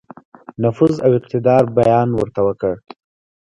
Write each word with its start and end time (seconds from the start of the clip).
نفوذ 0.63 0.93
او 1.05 1.11
اقتدار 1.19 1.63
بیان 1.77 2.07
ورته 2.13 2.41
وکړ. 2.47 2.73